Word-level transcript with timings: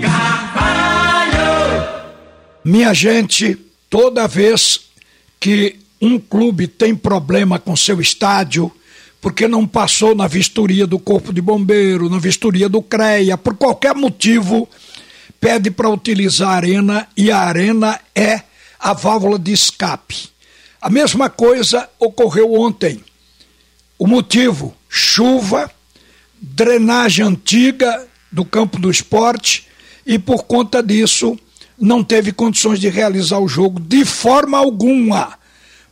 Carvalho. 0.00 1.42
Minha 2.64 2.94
gente, 2.94 3.56
toda 3.88 4.26
vez 4.26 4.80
que 5.38 5.78
um 6.00 6.18
clube 6.18 6.66
tem 6.66 6.94
problema 6.94 7.58
com 7.58 7.76
seu 7.76 8.00
estádio, 8.00 8.70
porque 9.20 9.48
não 9.48 9.66
passou 9.66 10.14
na 10.14 10.26
vistoria 10.26 10.86
do 10.86 10.98
Corpo 10.98 11.32
de 11.32 11.40
Bombeiro, 11.40 12.10
na 12.10 12.18
vistoria 12.18 12.68
do 12.68 12.82
CREA, 12.82 13.38
por 13.38 13.56
qualquer 13.56 13.94
motivo, 13.94 14.68
pede 15.40 15.70
para 15.70 15.88
utilizar 15.88 16.50
a 16.50 16.56
arena 16.56 17.08
e 17.16 17.30
a 17.30 17.38
arena 17.38 17.98
é 18.14 18.42
a 18.78 18.92
válvula 18.92 19.38
de 19.38 19.52
escape. 19.52 20.28
A 20.80 20.90
mesma 20.90 21.30
coisa 21.30 21.88
ocorreu 21.98 22.52
ontem. 22.52 23.02
O 23.98 24.06
motivo: 24.06 24.74
chuva, 24.88 25.70
drenagem 26.38 27.24
antiga 27.24 28.06
do 28.34 28.44
campo 28.44 28.80
do 28.80 28.90
esporte 28.90 29.68
e 30.04 30.18
por 30.18 30.42
conta 30.42 30.82
disso 30.82 31.38
não 31.78 32.02
teve 32.02 32.32
condições 32.32 32.80
de 32.80 32.88
realizar 32.88 33.38
o 33.38 33.46
jogo 33.46 33.78
de 33.78 34.04
forma 34.04 34.58
alguma. 34.58 35.38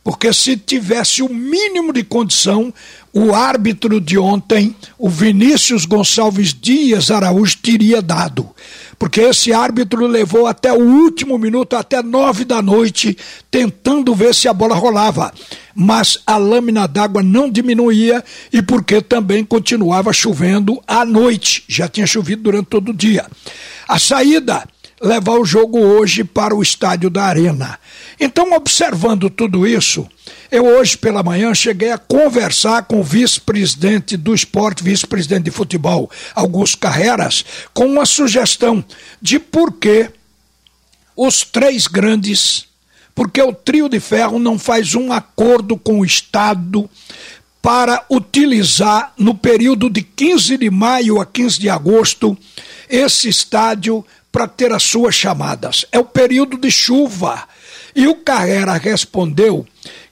Porque 0.03 0.33
se 0.33 0.57
tivesse 0.57 1.23
o 1.23 1.29
mínimo 1.29 1.93
de 1.93 2.03
condição, 2.03 2.73
o 3.13 3.33
árbitro 3.33 4.01
de 4.01 4.17
ontem, 4.17 4.75
o 4.97 5.07
Vinícius 5.07 5.85
Gonçalves 5.85 6.53
Dias 6.53 7.09
Araújo, 7.09 7.57
teria 7.59 8.01
dado. 8.01 8.49
Porque 8.99 9.21
esse 9.21 9.53
árbitro 9.53 10.05
levou 10.05 10.45
até 10.45 10.73
o 10.73 10.79
último 10.81 11.37
minuto, 11.37 11.75
até 11.75 12.01
nove 12.03 12.43
da 12.43 12.61
noite, 12.61 13.17
tentando 13.49 14.13
ver 14.13 14.35
se 14.35 14.47
a 14.47 14.53
bola 14.53 14.75
rolava. 14.75 15.33
Mas 15.73 16.17
a 16.27 16.37
lâmina 16.37 16.87
d'água 16.87 17.23
não 17.23 17.49
diminuía 17.49 18.23
e 18.51 18.61
porque 18.61 19.01
também 19.01 19.45
continuava 19.45 20.11
chovendo 20.11 20.81
à 20.85 21.05
noite. 21.05 21.63
Já 21.67 21.87
tinha 21.87 22.05
chovido 22.05 22.43
durante 22.43 22.67
todo 22.67 22.89
o 22.89 22.93
dia. 22.93 23.25
A 23.87 23.97
saída 23.99 24.63
levar 25.03 25.33
o 25.33 25.45
jogo 25.45 25.79
hoje 25.79 26.23
para 26.23 26.55
o 26.55 26.63
estádio 26.63 27.09
da 27.09 27.25
Arena. 27.25 27.77
Então, 28.17 28.53
observando 28.53 29.29
tudo 29.29 29.67
isso, 29.67 30.07
eu 30.49 30.65
hoje 30.65 30.97
pela 30.97 31.21
manhã 31.21 31.53
cheguei 31.53 31.91
a 31.91 31.97
conversar 31.97 32.83
com 32.83 33.01
o 33.01 33.03
vice-presidente 33.03 34.15
do 34.15 34.33
esporte, 34.33 34.81
vice-presidente 34.81 35.43
de 35.43 35.51
futebol, 35.51 36.09
Augusto 36.33 36.77
Carreras, 36.77 37.43
com 37.73 37.85
uma 37.85 38.05
sugestão 38.05 38.83
de 39.21 39.39
por 39.39 39.73
que 39.73 40.09
os 41.17 41.41
três 41.43 41.85
grandes, 41.85 42.65
porque 43.13 43.41
o 43.41 43.53
trio 43.53 43.89
de 43.89 43.99
ferro 43.99 44.39
não 44.39 44.57
faz 44.57 44.95
um 44.95 45.11
acordo 45.11 45.75
com 45.75 45.99
o 45.99 46.05
Estado 46.05 46.89
para 47.61 48.05
utilizar 48.09 49.13
no 49.17 49.35
período 49.35 49.89
de 49.89 50.01
15 50.01 50.57
de 50.57 50.69
maio 50.69 51.19
a 51.19 51.25
15 51.25 51.59
de 51.59 51.69
agosto 51.69 52.37
esse 52.89 53.27
estádio 53.27 54.05
para 54.33 54.47
ter 54.47 54.73
as 54.73 54.81
suas 54.81 55.13
chamadas. 55.13 55.85
É 55.91 55.99
o 55.99 56.03
período 56.03 56.57
de 56.57 56.71
chuva. 56.71 57.47
E 57.95 58.07
o 58.07 58.15
Carrera 58.15 58.73
respondeu 58.73 59.63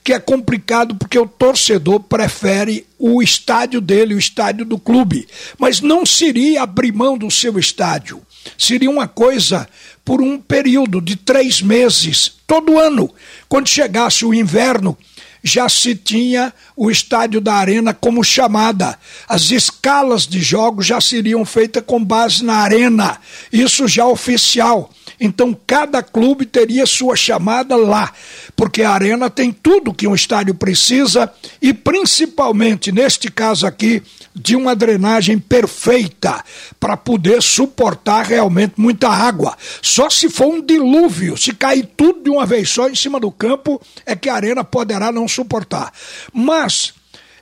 que 0.04 0.12
é 0.12 0.20
complicado 0.20 0.94
porque 0.94 1.18
o 1.18 1.26
torcedor 1.26 1.98
prefere 1.98 2.86
o 2.96 3.20
estádio 3.20 3.80
dele, 3.80 4.14
o 4.14 4.18
estádio 4.18 4.64
do 4.64 4.78
clube. 4.78 5.26
Mas 5.58 5.80
não 5.80 6.06
seria 6.06 6.62
abrir 6.62 6.92
mão 6.92 7.18
do 7.18 7.28
seu 7.32 7.58
estádio. 7.58 8.22
Seria 8.56 8.88
uma 8.88 9.08
coisa 9.08 9.68
por 10.04 10.22
um 10.22 10.38
período 10.38 11.00
de 11.00 11.16
três 11.16 11.60
meses, 11.60 12.32
todo 12.46 12.78
ano. 12.78 13.12
Quando 13.48 13.68
chegasse 13.68 14.24
o 14.24 14.32
inverno, 14.32 14.96
já 15.42 15.68
se 15.68 15.94
tinha 15.94 16.52
o 16.76 16.90
estádio 16.90 17.40
da 17.40 17.54
Arena 17.54 17.92
como 17.92 18.22
chamada. 18.22 18.98
As 19.28 19.50
escalas 19.50 20.26
de 20.26 20.40
jogos 20.40 20.86
já 20.86 21.00
seriam 21.00 21.44
feitas 21.44 21.82
com 21.86 22.02
base 22.02 22.44
na 22.44 22.56
Arena, 22.56 23.18
isso 23.52 23.88
já 23.88 24.06
oficial. 24.06 24.90
Então 25.20 25.56
cada 25.66 26.02
clube 26.02 26.46
teria 26.46 26.86
sua 26.86 27.16
chamada 27.16 27.76
lá, 27.76 28.12
porque 28.56 28.82
a 28.82 28.90
Arena 28.90 29.30
tem 29.30 29.52
tudo 29.52 29.94
que 29.94 30.06
um 30.06 30.14
estádio 30.14 30.54
precisa 30.54 31.32
e 31.60 31.72
principalmente 31.72 32.90
neste 32.92 33.30
caso 33.30 33.66
aqui 33.66 34.02
de 34.34 34.56
uma 34.56 34.74
drenagem 34.74 35.38
perfeita 35.38 36.42
para 36.80 36.96
poder 36.96 37.42
suportar 37.42 38.24
realmente 38.24 38.74
muita 38.76 39.08
água. 39.08 39.56
Só 39.80 40.08
se 40.08 40.28
for 40.28 40.46
um 40.46 40.64
dilúvio, 40.64 41.36
se 41.36 41.52
cair 41.52 41.88
tudo 41.96 42.22
de 42.22 42.30
uma 42.30 42.46
vez 42.46 42.68
só 42.70 42.88
em 42.88 42.94
cima 42.94 43.20
do 43.20 43.30
campo, 43.30 43.80
é 44.06 44.16
que 44.16 44.28
a 44.28 44.34
Arena 44.34 44.64
poderá 44.64 45.12
não 45.12 45.28
suportar. 45.28 45.92
Mas 46.32 46.94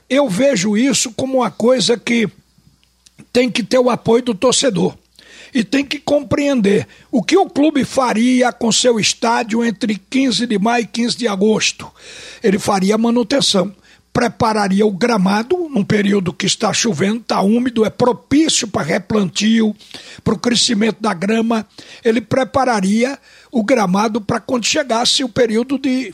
eu 0.09 0.27
vejo 0.27 0.75
isso 0.75 1.11
como 1.13 1.39
uma 1.39 1.51
coisa 1.51 1.97
que 1.97 2.27
tem 3.31 3.49
que 3.49 3.63
ter 3.63 3.79
o 3.79 3.89
apoio 3.89 4.23
do 4.23 4.35
torcedor 4.35 4.95
e 5.53 5.63
tem 5.63 5.83
que 5.83 5.99
compreender 5.99 6.87
o 7.11 7.21
que 7.21 7.37
o 7.37 7.49
clube 7.49 7.83
faria 7.83 8.51
com 8.51 8.71
seu 8.71 8.99
estádio 8.99 9.63
entre 9.63 9.95
15 9.95 10.47
de 10.47 10.57
maio 10.57 10.83
e 10.83 10.87
15 10.87 11.17
de 11.17 11.27
agosto. 11.27 11.91
Ele 12.43 12.57
faria 12.57 12.97
manutenção, 12.97 13.75
prepararia 14.13 14.85
o 14.85 14.91
gramado 14.91 15.69
num 15.69 15.83
período 15.83 16.33
que 16.33 16.45
está 16.45 16.71
chovendo, 16.71 17.21
está 17.21 17.41
úmido, 17.41 17.85
é 17.85 17.89
propício 17.89 18.67
para 18.67 18.83
replantio, 18.83 19.75
para 20.23 20.33
o 20.33 20.39
crescimento 20.39 21.01
da 21.01 21.13
grama. 21.13 21.67
Ele 22.03 22.21
prepararia 22.21 23.17
o 23.51 23.63
gramado 23.63 24.21
para 24.21 24.39
quando 24.39 24.65
chegasse 24.65 25.23
o 25.23 25.29
período 25.29 25.77
de 25.77 26.13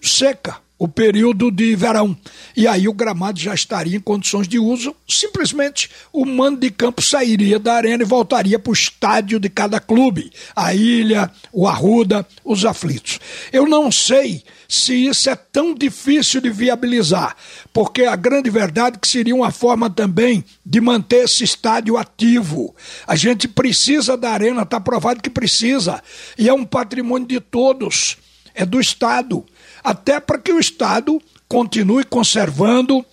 seca 0.00 0.63
o 0.78 0.88
período 0.88 1.50
de 1.50 1.74
verão. 1.76 2.16
E 2.56 2.66
aí 2.66 2.88
o 2.88 2.92
gramado 2.92 3.38
já 3.38 3.54
estaria 3.54 3.96
em 3.96 4.00
condições 4.00 4.48
de 4.48 4.58
uso, 4.58 4.94
simplesmente 5.08 5.90
o 6.12 6.24
mando 6.24 6.60
de 6.60 6.70
campo 6.70 7.00
sairia 7.00 7.58
da 7.58 7.74
arena 7.74 8.02
e 8.02 8.06
voltaria 8.06 8.58
para 8.58 8.70
o 8.70 8.74
estádio 8.74 9.38
de 9.38 9.48
cada 9.48 9.78
clube, 9.78 10.32
a 10.54 10.74
Ilha, 10.74 11.30
o 11.52 11.68
Arruda, 11.68 12.26
os 12.44 12.64
aflitos. 12.64 13.20
Eu 13.52 13.66
não 13.66 13.90
sei 13.92 14.42
se 14.68 15.06
isso 15.06 15.30
é 15.30 15.36
tão 15.36 15.74
difícil 15.74 16.40
de 16.40 16.50
viabilizar, 16.50 17.36
porque 17.72 18.02
a 18.02 18.16
grande 18.16 18.50
verdade 18.50 18.96
é 18.96 18.98
que 18.98 19.08
seria 19.08 19.34
uma 19.34 19.52
forma 19.52 19.88
também 19.88 20.44
de 20.66 20.80
manter 20.80 21.24
esse 21.24 21.44
estádio 21.44 21.96
ativo. 21.96 22.74
A 23.06 23.14
gente 23.14 23.46
precisa 23.46 24.16
da 24.16 24.30
arena, 24.30 24.62
está 24.62 24.80
provado 24.80 25.22
que 25.22 25.30
precisa, 25.30 26.02
e 26.36 26.48
é 26.48 26.52
um 26.52 26.64
patrimônio 26.64 27.28
de 27.28 27.40
todos, 27.40 28.16
é 28.54 28.66
do 28.66 28.80
Estado 28.80 29.44
até 29.84 30.18
para 30.18 30.38
que 30.38 30.50
o 30.50 30.58
Estado 30.58 31.20
continue 31.46 32.04
conservando 32.04 33.04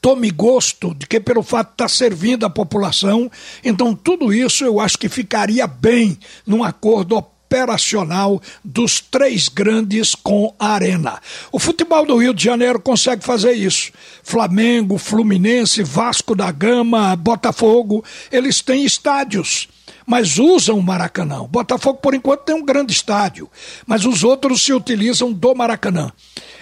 tome 0.00 0.30
gosto 0.30 0.94
de 0.94 1.06
que 1.06 1.20
pelo 1.20 1.42
fato 1.42 1.72
estar 1.72 1.88
servindo 1.88 2.46
a 2.46 2.50
população, 2.50 3.30
então 3.62 3.94
tudo 3.94 4.32
isso 4.32 4.64
eu 4.64 4.80
acho 4.80 4.98
que 4.98 5.08
ficaria 5.08 5.66
bem 5.66 6.18
num 6.46 6.64
acordo 6.64 7.16
operacional 7.50 8.40
dos 8.64 9.00
três 9.00 9.48
grandes 9.48 10.14
com 10.14 10.54
a 10.56 10.68
Arena. 10.68 11.20
O 11.50 11.58
futebol 11.58 12.06
do 12.06 12.16
Rio 12.16 12.32
de 12.32 12.44
Janeiro 12.44 12.78
consegue 12.78 13.24
fazer 13.24 13.54
isso. 13.54 13.90
Flamengo, 14.22 14.96
Fluminense, 14.96 15.82
Vasco 15.82 16.36
da 16.36 16.52
Gama, 16.52 17.16
Botafogo, 17.16 18.04
eles 18.30 18.60
têm 18.60 18.84
estádios 18.84 19.68
mas 20.06 20.38
usam 20.38 20.76
o 20.76 20.82
Maracanã. 20.82 21.44
Botafogo, 21.44 22.00
por 22.00 22.14
enquanto, 22.14 22.40
tem 22.40 22.56
um 22.56 22.64
grande 22.64 22.92
estádio, 22.92 23.48
mas 23.86 24.04
os 24.04 24.24
outros 24.24 24.60
se 24.60 24.72
utilizam 24.72 25.32
do 25.32 25.54
Maracanã. 25.54 26.10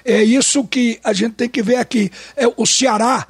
É 0.04 0.22
isso 0.22 0.64
que 0.64 1.00
a 1.02 1.14
gente 1.14 1.32
tem 1.32 1.48
que 1.48 1.62
ver 1.62 1.76
aqui. 1.76 2.10
É, 2.36 2.46
o 2.46 2.66
Ceará 2.66 3.26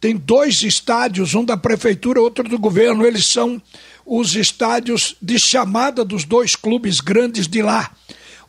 tem 0.00 0.16
dois 0.16 0.64
estádios, 0.64 1.32
um 1.36 1.44
da 1.44 1.56
prefeitura, 1.56 2.20
outro 2.20 2.48
do 2.48 2.58
governo. 2.58 3.06
Eles 3.06 3.24
são 3.24 3.62
os 4.04 4.34
estádios 4.34 5.16
de 5.20 5.38
chamada 5.38 6.04
dos 6.04 6.24
dois 6.24 6.56
clubes 6.56 7.00
grandes 7.00 7.46
de 7.46 7.62
lá. 7.62 7.90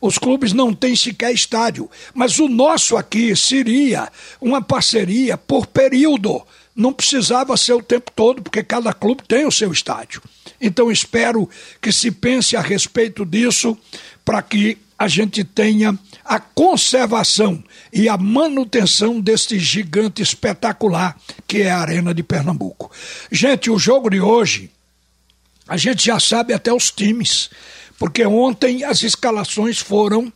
Os 0.00 0.18
clubes 0.18 0.52
não 0.52 0.74
têm 0.74 0.94
sequer 0.94 1.32
estádio, 1.32 1.90
mas 2.12 2.38
o 2.38 2.48
nosso 2.48 2.96
aqui 2.96 3.34
seria 3.34 4.10
uma 4.40 4.60
parceria 4.60 5.38
por 5.38 5.66
período. 5.66 6.42
Não 6.76 6.92
precisava 6.92 7.56
ser 7.56 7.72
o 7.72 7.82
tempo 7.82 8.10
todo, 8.14 8.42
porque 8.42 8.62
cada 8.62 8.92
clube 8.92 9.22
tem 9.26 9.46
o 9.46 9.52
seu 9.52 9.72
estádio. 9.72 10.20
Então 10.60 10.90
espero 10.90 11.48
que 11.80 11.92
se 11.92 12.10
pense 12.10 12.56
a 12.56 12.60
respeito 12.60 13.24
disso 13.24 13.78
para 14.24 14.42
que 14.42 14.76
a 14.98 15.08
gente 15.08 15.42
tenha 15.42 15.98
a 16.24 16.38
conservação 16.38 17.62
e 17.92 18.08
a 18.08 18.16
manutenção 18.16 19.20
deste 19.20 19.58
gigante 19.58 20.22
espetacular 20.22 21.16
que 21.46 21.62
é 21.62 21.70
a 21.70 21.78
Arena 21.78 22.14
de 22.14 22.22
Pernambuco. 22.22 22.90
Gente, 23.30 23.70
o 23.70 23.78
jogo 23.78 24.08
de 24.08 24.20
hoje, 24.20 24.70
a 25.68 25.76
gente 25.76 26.06
já 26.06 26.20
sabe 26.20 26.52
até 26.52 26.72
os 26.72 26.90
times, 26.90 27.50
porque 27.98 28.24
ontem 28.24 28.84
as 28.84 29.02
escalações 29.02 29.78
foram 29.78 30.32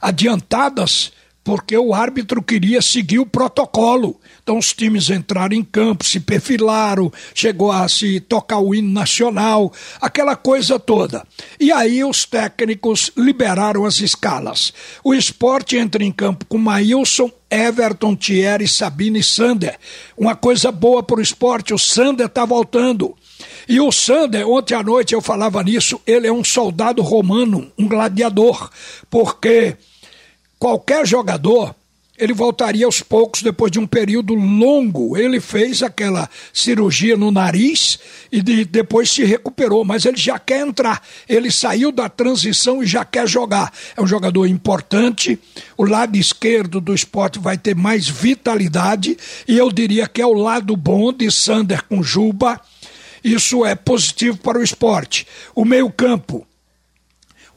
adiantadas 0.00 1.12
porque 1.42 1.76
o 1.76 1.94
árbitro 1.94 2.42
queria 2.42 2.82
seguir 2.82 3.18
o 3.18 3.26
protocolo. 3.26 4.20
Então 4.42 4.58
os 4.58 4.72
times 4.72 5.10
entraram 5.10 5.56
em 5.56 5.64
campo, 5.64 6.04
se 6.04 6.20
perfilaram, 6.20 7.12
chegou 7.34 7.72
a 7.72 7.88
se 7.88 8.20
tocar 8.20 8.58
o 8.58 8.74
hino 8.74 8.92
nacional, 8.92 9.72
aquela 10.00 10.36
coisa 10.36 10.78
toda. 10.78 11.26
E 11.58 11.72
aí 11.72 12.04
os 12.04 12.24
técnicos 12.24 13.10
liberaram 13.16 13.84
as 13.84 14.00
escalas. 14.00 14.72
O 15.02 15.14
esporte 15.14 15.76
entra 15.76 16.04
em 16.04 16.12
campo 16.12 16.44
com 16.44 16.58
Maílson, 16.58 17.30
Everton, 17.50 18.14
Thierry, 18.14 18.68
Sabine 18.68 19.20
e 19.20 19.24
Sander. 19.24 19.78
Uma 20.16 20.36
coisa 20.36 20.70
boa 20.70 21.02
para 21.02 21.18
o 21.18 21.22
esporte, 21.22 21.72
o 21.72 21.78
Sander 21.78 22.26
está 22.26 22.44
voltando. 22.44 23.16
E 23.70 23.80
o 23.80 23.92
Sander, 23.92 24.48
ontem 24.48 24.74
à 24.74 24.82
noite 24.82 25.14
eu 25.14 25.20
falava 25.20 25.62
nisso, 25.62 26.00
ele 26.04 26.26
é 26.26 26.32
um 26.32 26.42
soldado 26.42 27.02
romano, 27.02 27.70
um 27.78 27.86
gladiador, 27.86 28.68
porque 29.08 29.76
qualquer 30.58 31.06
jogador 31.06 31.72
ele 32.18 32.32
voltaria 32.32 32.84
aos 32.84 33.00
poucos 33.00 33.44
depois 33.44 33.70
de 33.70 33.78
um 33.78 33.86
período 33.86 34.34
longo. 34.34 35.16
Ele 35.16 35.38
fez 35.40 35.84
aquela 35.84 36.28
cirurgia 36.52 37.16
no 37.16 37.30
nariz 37.30 38.00
e 38.32 38.42
de, 38.42 38.64
depois 38.64 39.08
se 39.08 39.22
recuperou, 39.22 39.84
mas 39.84 40.04
ele 40.04 40.16
já 40.16 40.36
quer 40.36 40.66
entrar. 40.66 41.00
Ele 41.28 41.52
saiu 41.52 41.92
da 41.92 42.08
transição 42.08 42.82
e 42.82 42.86
já 42.86 43.04
quer 43.04 43.28
jogar. 43.28 43.72
É 43.96 44.02
um 44.02 44.06
jogador 44.06 44.46
importante. 44.46 45.38
O 45.76 45.84
lado 45.84 46.16
esquerdo 46.16 46.80
do 46.80 46.92
esporte 46.92 47.38
vai 47.38 47.56
ter 47.56 47.76
mais 47.76 48.08
vitalidade 48.08 49.16
e 49.46 49.56
eu 49.56 49.70
diria 49.70 50.08
que 50.08 50.20
é 50.20 50.26
o 50.26 50.34
lado 50.34 50.76
bom 50.76 51.12
de 51.12 51.30
Sander 51.30 51.84
com 51.84 52.02
Juba. 52.02 52.60
Isso 53.22 53.64
é 53.64 53.74
positivo 53.74 54.38
para 54.38 54.58
o 54.58 54.62
esporte. 54.62 55.26
O 55.54 55.64
meio-campo 55.64 56.46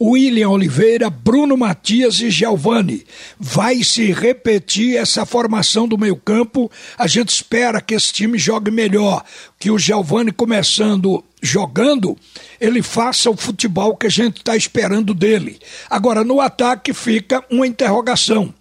William 0.02 0.50
Oliveira, 0.50 1.10
Bruno 1.10 1.56
Matias 1.56 2.20
e 2.20 2.30
Giovani. 2.30 3.06
Vai 3.40 3.84
se 3.84 4.12
repetir 4.12 4.98
essa 4.98 5.26
formação 5.26 5.88
do 5.88 5.98
meio-campo. 5.98 6.70
A 6.98 7.08
gente 7.08 7.30
espera 7.30 7.80
que 7.80 7.94
esse 7.94 8.12
time 8.12 8.38
jogue 8.38 8.70
melhor, 8.70 9.24
que 9.58 9.72
o 9.72 9.80
Giovani 9.80 10.32
começando 10.32 11.24
jogando, 11.44 12.18
ele 12.60 12.82
faça 12.82 13.30
o 13.30 13.36
futebol 13.36 13.98
que 13.98 14.08
a 14.08 14.10
gente 14.10 14.38
está 14.38 14.56
esperando 14.56 15.14
dele. 15.14 15.60
Agora, 15.90 16.24
no 16.24 16.40
ataque 16.40 16.94
fica 16.94 17.44
uma 17.52 17.68
interrogação. 17.68 18.54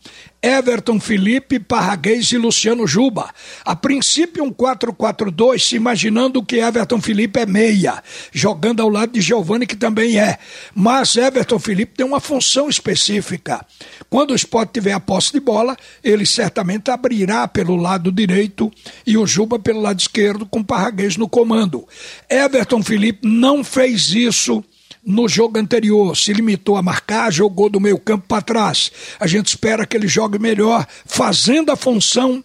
Everton 0.42 0.98
Felipe, 0.98 1.60
Parraguês 1.60 2.32
e 2.32 2.36
Luciano 2.36 2.84
Juba. 2.84 3.30
A 3.64 3.76
princípio, 3.76 4.42
um 4.42 4.52
4-4-2, 4.52 5.60
se 5.60 5.76
imaginando 5.76 6.42
que 6.42 6.56
Everton 6.56 7.00
Felipe 7.00 7.38
é 7.38 7.46
meia, 7.46 8.02
jogando 8.32 8.82
ao 8.82 8.88
lado 8.88 9.12
de 9.12 9.20
Giovani, 9.20 9.68
que 9.68 9.76
também 9.76 10.18
é. 10.18 10.38
Mas 10.74 11.14
Everton 11.16 11.60
Felipe 11.60 11.94
tem 11.96 12.04
uma 12.04 12.18
função 12.18 12.68
específica. 12.68 13.64
Quando 14.10 14.32
o 14.32 14.34
Sport 14.34 14.70
tiver 14.72 14.92
a 14.92 14.98
posse 14.98 15.32
de 15.32 15.38
bola, 15.38 15.76
ele 16.02 16.26
certamente 16.26 16.90
abrirá 16.90 17.46
pelo 17.46 17.76
lado 17.76 18.10
direito 18.10 18.68
e 19.06 19.16
o 19.16 19.24
Juba 19.24 19.60
pelo 19.60 19.80
lado 19.80 20.00
esquerdo, 20.00 20.44
com 20.44 20.62
Parraguês 20.62 21.16
no 21.16 21.28
comando. 21.28 21.86
Everton 22.28 22.82
Felipe 22.82 23.28
não 23.28 23.62
fez 23.62 24.10
isso 24.10 24.64
no 25.04 25.28
jogo 25.28 25.58
anterior 25.58 26.16
se 26.16 26.32
limitou 26.32 26.76
a 26.76 26.82
marcar, 26.82 27.32
jogou 27.32 27.68
do 27.68 27.80
meio 27.80 27.98
campo 27.98 28.26
para 28.28 28.42
trás. 28.42 28.92
A 29.18 29.26
gente 29.26 29.48
espera 29.48 29.86
que 29.86 29.96
ele 29.96 30.06
jogue 30.06 30.38
melhor, 30.38 30.86
fazendo 31.04 31.72
a 31.72 31.76
função 31.76 32.42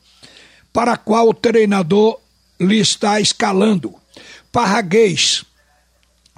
para 0.73 0.93
a 0.93 0.97
qual 0.97 1.29
o 1.29 1.33
treinador 1.33 2.19
lhe 2.59 2.79
está 2.79 3.21
escalando. 3.21 3.93
Parraguês, 4.51 5.45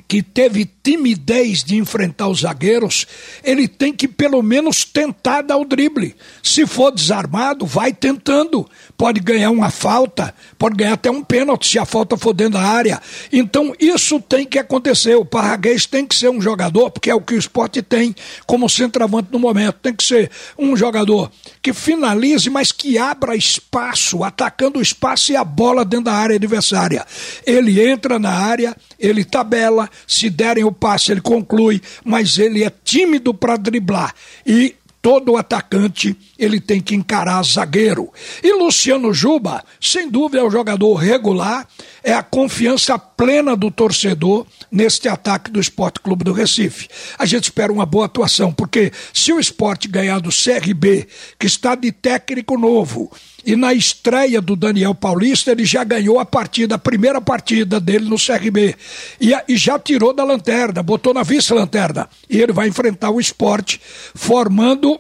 que 0.10 0.24
teve 0.24 0.66
timidez 0.84 1.64
de 1.64 1.78
enfrentar 1.78 2.28
os 2.28 2.42
zagueiros, 2.42 3.06
ele 3.44 3.68
tem 3.68 3.94
que 3.94 4.08
pelo 4.08 4.42
menos 4.42 4.84
tentar 4.84 5.44
dar 5.44 5.58
o 5.58 5.64
drible. 5.64 6.16
Se 6.42 6.66
for 6.66 6.92
desarmado, 6.92 7.66
vai 7.66 7.94
tentando. 7.94 8.68
Pode 9.00 9.22
ganhar 9.22 9.50
uma 9.50 9.70
falta, 9.70 10.36
pode 10.58 10.76
ganhar 10.76 10.96
até 10.96 11.10
um 11.10 11.24
pênalti 11.24 11.70
se 11.70 11.80
a 11.80 11.86
falta 11.86 12.18
for 12.18 12.34
dentro 12.34 12.60
da 12.60 12.64
área. 12.64 13.02
Então 13.32 13.74
isso 13.80 14.20
tem 14.20 14.46
que 14.46 14.60
acontecer. 14.60 15.16
O 15.16 15.24
Parraguês 15.24 15.86
tem 15.86 16.06
que 16.06 16.14
ser 16.14 16.28
um 16.28 16.42
jogador, 16.42 16.92
porque 16.92 17.10
é 17.10 17.16
o 17.16 17.22
que 17.22 17.34
o 17.34 17.40
esporte 17.40 17.82
tem 17.82 18.14
como 18.46 18.68
centroavante 18.68 19.30
no 19.32 19.40
momento. 19.40 19.78
Tem 19.82 19.96
que 19.96 20.04
ser 20.04 20.30
um 20.58 20.76
jogador 20.76 21.32
que 21.62 21.72
finalize, 21.72 22.50
mas 22.50 22.74
que 22.74 22.98
abra 22.98 23.38
espaço, 23.38 24.22
atacando 24.22 24.80
o 24.80 24.82
espaço 24.82 25.32
e 25.32 25.38
a 25.38 25.46
bola 25.46 25.86
dentro 25.86 26.08
da 26.08 26.14
área 26.16 26.36
adversária. 26.36 27.06
Ele 27.46 27.82
entra 27.82 28.20
na 28.20 28.32
área, 28.32 28.76
ele 29.00 29.24
tabela, 29.24 29.90
se 30.06 30.30
derem 30.30 30.66
o 30.66 30.74
passe, 30.74 31.10
ele 31.10 31.22
conclui, 31.22 31.82
mas 32.04 32.38
ele 32.38 32.66
é 32.66 32.74
tímido 32.84 33.34
para 33.34 33.56
driblar. 33.56 34.14
E 34.46 34.76
todo 35.02 35.38
atacante 35.38 36.16
ele 36.38 36.60
tem 36.60 36.82
que 36.82 36.96
encarar 36.96 37.44
zagueiro. 37.44 38.12
E 38.44 38.54
Luciano 38.54 39.14
Juba, 39.14 39.64
sem 39.80 40.10
dúvida, 40.10 40.42
é 40.42 40.44
um 40.44 40.52
jogador 40.52 40.94
regular, 40.96 41.68
é 42.04 42.14
a 42.14 42.24
confiança 42.24 42.98
plena 42.98 43.56
do 43.56 43.70
torcedor 43.70 44.46
neste 44.72 45.08
ataque 45.08 45.52
do 45.52 45.60
Esporte 45.60 46.00
Clube 46.00 46.24
do 46.24 46.34
Recife. 46.34 46.88
A 47.18 47.26
gente 47.26 47.46
espera 47.46 47.72
uma 47.72 47.86
boa 47.86 48.06
atuação, 48.06 48.52
porque 48.52 48.92
se 49.14 49.34
o 49.34 49.40
esporte 49.40 49.88
ganhar 49.88 50.20
do 50.20 50.30
CRB, 50.30 51.08
que 51.38 51.48
está 51.48 51.76
de 51.76 51.92
técnico 51.92 52.58
novo, 52.58 53.12
e 53.46 53.56
na 53.56 53.74
estreia 53.74 54.42
do 54.42 54.56
Daniel 54.56 54.94
Paulista, 54.94 55.52
ele 55.52 55.66
já 55.66 55.84
ganhou 55.84 56.20
a 56.20 56.26
partida, 56.26 56.76
a 56.76 56.80
primeira 56.80 57.20
partida 57.22 57.80
dele 57.80 58.06
no 58.10 58.18
CRB. 58.18 58.76
E, 59.20 59.32
e 59.48 59.58
já 59.58 59.80
tirou 59.80 60.14
da 60.14 60.24
lanterna, 60.24 60.84
botou 60.84 61.14
na 61.14 61.24
vice-lanterna. 61.24 62.10
E 62.30 62.40
ele 62.40 62.52
vai 62.52 62.68
enfrentar 62.68 63.10
o 63.10 63.20
esporte, 63.20 63.82
formando 64.14 65.00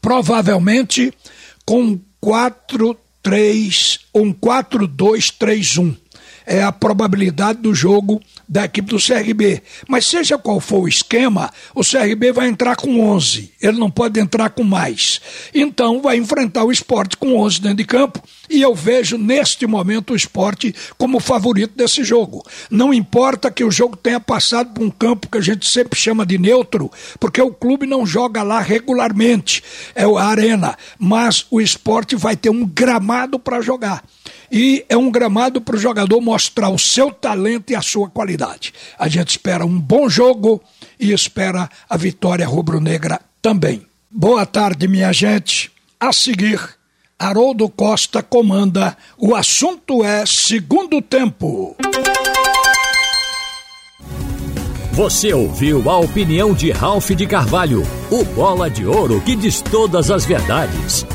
provavelmente 0.00 1.12
com 1.64 1.98
4-3, 3.22 4.00
um 4.14 4.34
4-2-3-1 4.34 5.96
é 6.44 6.62
a 6.62 6.72
probabilidade 6.72 7.60
do 7.60 7.74
jogo 7.74 8.20
da 8.48 8.64
equipe 8.64 8.90
do 8.90 8.98
CRB. 8.98 9.62
Mas 9.88 10.06
seja 10.06 10.38
qual 10.38 10.60
for 10.60 10.82
o 10.82 10.88
esquema, 10.88 11.50
o 11.74 11.82
CRB 11.82 12.32
vai 12.32 12.48
entrar 12.48 12.76
com 12.76 13.00
11. 13.00 13.52
Ele 13.60 13.78
não 13.78 13.90
pode 13.90 14.18
entrar 14.20 14.50
com 14.50 14.62
mais. 14.62 15.20
Então 15.54 16.00
vai 16.00 16.16
enfrentar 16.16 16.64
o 16.64 16.72
esporte 16.72 17.16
com 17.16 17.36
11 17.36 17.60
dentro 17.60 17.76
de 17.78 17.84
campo. 17.84 18.22
E 18.50 18.60
eu 18.60 18.74
vejo 18.74 19.16
neste 19.16 19.66
momento 19.66 20.12
o 20.12 20.16
esporte 20.16 20.74
como 20.98 21.20
favorito 21.20 21.74
desse 21.76 22.04
jogo. 22.04 22.44
Não 22.70 22.92
importa 22.92 23.50
que 23.50 23.64
o 23.64 23.70
jogo 23.70 23.96
tenha 23.96 24.20
passado 24.20 24.74
por 24.74 24.82
um 24.82 24.90
campo 24.90 25.28
que 25.28 25.38
a 25.38 25.40
gente 25.40 25.68
sempre 25.68 25.98
chama 25.98 26.26
de 26.26 26.36
neutro, 26.36 26.90
porque 27.18 27.40
o 27.40 27.52
clube 27.52 27.86
não 27.86 28.04
joga 28.04 28.42
lá 28.42 28.60
regularmente. 28.60 29.62
É 29.94 30.04
a 30.04 30.24
arena. 30.24 30.76
Mas 30.98 31.46
o 31.50 31.60
esporte 31.60 32.14
vai 32.14 32.36
ter 32.36 32.50
um 32.50 32.66
gramado 32.66 33.38
para 33.38 33.62
jogar 33.62 34.04
e 34.52 34.84
é 34.86 34.96
um 34.96 35.10
gramado 35.10 35.62
para 35.62 35.76
o 35.76 35.78
jogador 35.78 36.20
mostrar 36.20 36.68
o 36.68 36.78
seu 36.78 37.10
talento 37.10 37.70
e 37.70 37.74
a 37.74 37.80
sua 37.80 38.10
qualidade. 38.10 38.74
A 38.98 39.08
gente 39.08 39.30
espera 39.30 39.64
um 39.64 39.80
bom 39.80 40.10
jogo 40.10 40.62
e 41.00 41.10
espera 41.10 41.70
a 41.88 41.96
vitória 41.96 42.46
rubro-negra 42.46 43.18
também. 43.40 43.86
Boa 44.10 44.44
tarde, 44.44 44.86
minha 44.86 45.10
gente. 45.10 45.72
A 45.98 46.12
seguir, 46.12 46.60
Haroldo 47.18 47.66
Costa 47.70 48.22
comanda. 48.22 48.94
O 49.16 49.34
assunto 49.34 50.04
é 50.04 50.26
segundo 50.26 51.00
tempo. 51.00 51.74
Você 54.92 55.32
ouviu 55.32 55.88
a 55.88 55.98
opinião 55.98 56.52
de 56.52 56.70
Ralph 56.70 57.12
de 57.12 57.26
Carvalho, 57.26 57.82
o 58.10 58.22
bola 58.22 58.68
de 58.68 58.84
ouro 58.84 59.22
que 59.22 59.34
diz 59.34 59.62
todas 59.62 60.10
as 60.10 60.26
verdades. 60.26 61.06